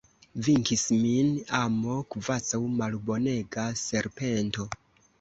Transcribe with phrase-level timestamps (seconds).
[0.45, 1.29] Venkis min
[1.59, 4.71] amo, kvazaŭ malbonega serpento!